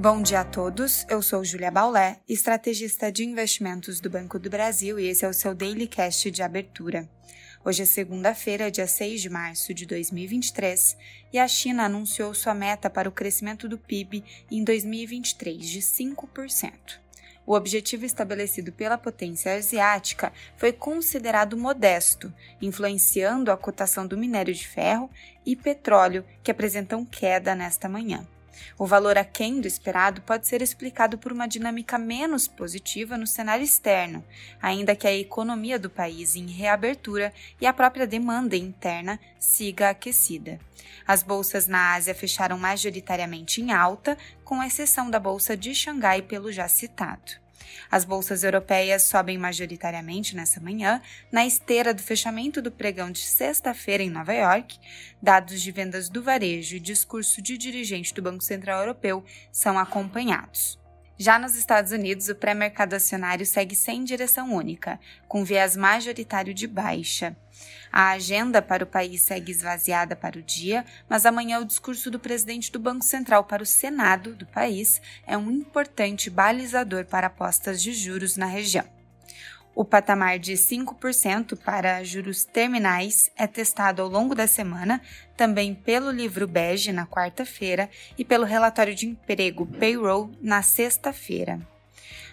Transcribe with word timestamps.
Bom 0.00 0.22
dia 0.22 0.42
a 0.42 0.44
todos, 0.44 1.04
eu 1.10 1.20
sou 1.20 1.44
Julia 1.44 1.72
Baulé, 1.72 2.20
estrategista 2.28 3.10
de 3.10 3.24
investimentos 3.24 3.98
do 3.98 4.08
Banco 4.08 4.38
do 4.38 4.48
Brasil 4.48 4.96
e 4.96 5.08
esse 5.08 5.24
é 5.24 5.28
o 5.28 5.32
seu 5.32 5.56
Daily 5.56 5.88
Cast 5.88 6.30
de 6.30 6.40
abertura. 6.40 7.08
Hoje 7.64 7.82
é 7.82 7.84
segunda-feira, 7.84 8.70
dia 8.70 8.86
6 8.86 9.20
de 9.20 9.28
março 9.28 9.74
de 9.74 9.84
2023, 9.86 10.96
e 11.32 11.38
a 11.40 11.48
China 11.48 11.86
anunciou 11.86 12.32
sua 12.32 12.54
meta 12.54 12.88
para 12.88 13.08
o 13.08 13.12
crescimento 13.12 13.68
do 13.68 13.76
PIB 13.76 14.22
em 14.48 14.62
2023 14.62 15.66
de 15.66 15.80
5%. 15.80 16.72
O 17.44 17.54
objetivo 17.54 18.06
estabelecido 18.06 18.70
pela 18.70 18.96
potência 18.96 19.52
asiática 19.52 20.32
foi 20.56 20.72
considerado 20.72 21.56
modesto, 21.56 22.32
influenciando 22.62 23.50
a 23.50 23.56
cotação 23.56 24.06
do 24.06 24.16
minério 24.16 24.54
de 24.54 24.64
ferro 24.64 25.10
e 25.44 25.56
petróleo, 25.56 26.24
que 26.44 26.52
apresentam 26.52 27.04
queda 27.04 27.52
nesta 27.56 27.88
manhã. 27.88 28.24
O 28.78 28.86
valor 28.86 29.18
aquém 29.18 29.60
do 29.60 29.66
esperado 29.66 30.22
pode 30.22 30.46
ser 30.46 30.62
explicado 30.62 31.18
por 31.18 31.32
uma 31.32 31.46
dinâmica 31.46 31.98
menos 31.98 32.46
positiva 32.46 33.16
no 33.16 33.26
cenário 33.26 33.64
externo, 33.64 34.24
ainda 34.60 34.96
que 34.96 35.06
a 35.06 35.14
economia 35.14 35.78
do 35.78 35.90
país 35.90 36.36
em 36.36 36.46
reabertura 36.46 37.32
e 37.60 37.66
a 37.66 37.72
própria 37.72 38.06
demanda 38.06 38.56
interna 38.56 39.18
siga 39.38 39.90
aquecida. 39.90 40.60
As 41.06 41.22
bolsas 41.22 41.66
na 41.66 41.94
Ásia 41.94 42.14
fecharam 42.14 42.58
majoritariamente 42.58 43.60
em 43.60 43.72
alta, 43.72 44.16
com 44.44 44.62
exceção 44.62 45.10
da 45.10 45.18
bolsa 45.18 45.56
de 45.56 45.74
Xangai 45.74 46.22
pelo 46.22 46.52
já 46.52 46.68
citado. 46.68 47.47
As 47.90 48.04
bolsas 48.04 48.44
europeias 48.44 49.02
sobem 49.02 49.38
majoritariamente 49.38 50.34
nessa 50.36 50.60
manhã, 50.60 51.00
na 51.30 51.46
esteira 51.46 51.94
do 51.94 52.02
fechamento 52.02 52.60
do 52.60 52.70
pregão 52.70 53.10
de 53.10 53.20
sexta-feira 53.20 54.02
em 54.02 54.10
Nova 54.10 54.32
York. 54.32 54.78
Dados 55.22 55.60
de 55.60 55.72
vendas 55.72 56.08
do 56.08 56.22
varejo 56.22 56.76
e 56.76 56.80
discurso 56.80 57.40
de 57.42 57.56
dirigente 57.58 58.14
do 58.14 58.22
Banco 58.22 58.44
Central 58.44 58.80
Europeu 58.80 59.24
são 59.52 59.78
acompanhados. 59.78 60.78
Já 61.20 61.36
nos 61.36 61.56
Estados 61.56 61.90
Unidos, 61.90 62.28
o 62.28 62.34
pré-mercado 62.36 62.94
acionário 62.94 63.44
segue 63.44 63.74
sem 63.74 64.04
direção 64.04 64.54
única, 64.54 65.00
com 65.26 65.44
viés 65.44 65.76
majoritário 65.76 66.54
de 66.54 66.68
baixa. 66.68 67.36
A 67.90 68.10
agenda 68.10 68.62
para 68.62 68.84
o 68.84 68.86
país 68.86 69.22
segue 69.22 69.50
esvaziada 69.50 70.14
para 70.14 70.38
o 70.38 70.42
dia, 70.42 70.84
mas 71.08 71.26
amanhã 71.26 71.58
o 71.58 71.64
discurso 71.64 72.08
do 72.08 72.20
presidente 72.20 72.70
do 72.70 72.78
Banco 72.78 73.04
Central 73.04 73.42
para 73.42 73.64
o 73.64 73.66
Senado 73.66 74.32
do 74.32 74.46
país 74.46 75.02
é 75.26 75.36
um 75.36 75.50
importante 75.50 76.30
balizador 76.30 77.04
para 77.04 77.26
apostas 77.26 77.82
de 77.82 77.92
juros 77.92 78.36
na 78.36 78.46
região. 78.46 78.97
O 79.78 79.84
patamar 79.84 80.40
de 80.40 80.54
5% 80.54 81.56
para 81.56 82.02
juros 82.02 82.44
terminais 82.44 83.30
é 83.36 83.46
testado 83.46 84.02
ao 84.02 84.08
longo 84.08 84.34
da 84.34 84.48
semana, 84.48 85.00
também 85.36 85.72
pelo 85.72 86.10
livro 86.10 86.48
bege 86.48 86.90
na 86.90 87.06
quarta-feira 87.06 87.88
e 88.18 88.24
pelo 88.24 88.44
relatório 88.44 88.92
de 88.92 89.06
emprego 89.06 89.64
payroll 89.64 90.32
na 90.42 90.62
sexta-feira. 90.62 91.60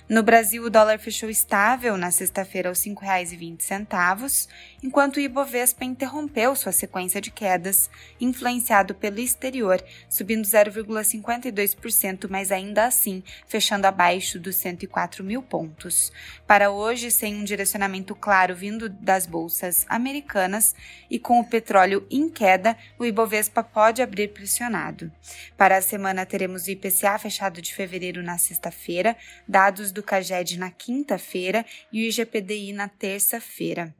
No 0.08 0.22
Brasil, 0.22 0.64
o 0.64 0.70
dólar 0.70 1.00
fechou 1.00 1.32
estável 1.32 1.98
na 1.98 2.12
sexta-feira 2.12 2.70
aos 2.70 2.86
R$ 2.86 2.92
5,20, 2.92 4.48
enquanto 4.84 5.18
o 5.18 5.20
Ibovespa 5.20 5.84
interrompeu 5.84 6.56
sua 6.56 6.72
sequência 6.72 7.20
de 7.20 7.32
quedas, 7.32 7.90
influenciado 8.22 8.94
pelo 8.94 9.20
exterior, 9.20 9.84
subindo 10.08 10.46
0,52%, 10.46 12.28
mas 12.30 12.52
ainda 12.52 12.86
assim 12.86 13.24
fechando 13.48 13.88
abaixo 13.88 14.40
dos 14.40 14.58
104 14.58 15.24
mil 15.24 15.42
pontos. 15.42 16.12
Para 16.46 16.70
hoje, 16.70 17.10
sem 17.10 17.36
um 17.36 17.44
direcionamento 17.44 18.14
claro 18.14 18.56
vindo 18.56 18.88
das 18.88 19.26
bolsas 19.26 19.88
americanas 19.90 20.76
e 21.10 21.18
com 21.18 21.40
o 21.40 21.46
petróleo 21.46 22.06
em 22.12 22.30
queda, 22.30 22.78
o 23.00 23.06
Ibovespa 23.06 23.64
pode 23.64 24.04
abrir 24.04 24.28
pressionado. 24.28 25.12
Para 25.58 25.78
a 25.78 25.82
semana, 25.82 26.28
teremos 26.28 26.68
o 26.68 26.70
IPCA 26.70 27.18
fechado 27.18 27.60
de 27.60 27.74
fevereiro 27.74 28.22
na 28.22 28.38
sexta-feira, 28.38 29.18
dados 29.48 29.95
do 29.96 30.04
CAGED 30.04 30.60
na 30.60 30.70
quinta-feira 30.70 31.66
e 31.92 32.04
o 32.04 32.06
IGPDI 32.06 32.74
na 32.74 32.88
terça-feira 32.88 33.96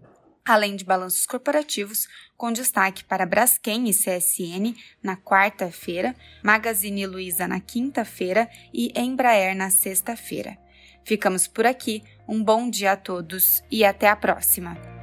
além 0.46 0.76
de 0.76 0.86
balanços 0.86 1.26
corporativos, 1.26 2.08
com 2.38 2.52
destaque 2.52 3.04
para 3.04 3.26
Braskem 3.26 3.90
e 3.90 3.94
CSN 3.94 4.76
na 5.02 5.18
quarta-feira, 5.18 6.16
Magazine 6.44 7.08
Luiza 7.08 7.48
na 7.48 7.60
quinta-feira 7.60 8.48
e 8.72 8.94
Embraer 8.96 9.56
na 9.56 9.72
sexta-feira. 9.72 10.56
Ficamos 11.04 11.48
por 11.48 11.66
aqui, 11.66 12.04
um 12.28 12.44
bom 12.44 12.70
dia 12.70 12.92
a 12.92 12.98
todos 12.98 13.64
e 13.72 13.84
até 13.84 14.08
a 14.08 14.16
próxima! 14.16 14.95